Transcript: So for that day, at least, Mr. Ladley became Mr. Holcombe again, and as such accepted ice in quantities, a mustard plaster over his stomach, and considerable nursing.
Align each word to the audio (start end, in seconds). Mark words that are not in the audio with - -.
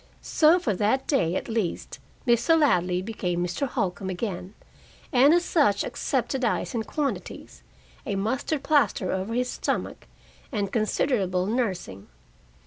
So 0.23 0.57
for 0.57 0.73
that 0.77 1.05
day, 1.05 1.35
at 1.35 1.47
least, 1.47 1.99
Mr. 2.25 2.57
Ladley 2.59 3.03
became 3.03 3.43
Mr. 3.45 3.67
Holcombe 3.67 4.09
again, 4.09 4.55
and 5.13 5.31
as 5.31 5.45
such 5.45 5.83
accepted 5.83 6.43
ice 6.43 6.73
in 6.73 6.81
quantities, 6.85 7.61
a 8.03 8.15
mustard 8.15 8.63
plaster 8.63 9.11
over 9.11 9.35
his 9.35 9.51
stomach, 9.51 10.07
and 10.51 10.71
considerable 10.71 11.45
nursing. 11.45 12.07